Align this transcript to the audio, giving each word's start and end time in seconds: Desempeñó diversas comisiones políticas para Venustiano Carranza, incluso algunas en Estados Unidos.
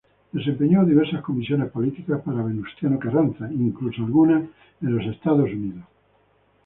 Desempeñó 0.33 0.83
diversas 0.83 1.21
comisiones 1.21 1.69
políticas 1.69 2.21
para 2.21 2.41
Venustiano 2.41 2.97
Carranza, 2.97 3.47
incluso 3.53 4.03
algunas 4.03 4.45
en 4.81 4.99
Estados 4.99 5.51
Unidos. 5.51 5.83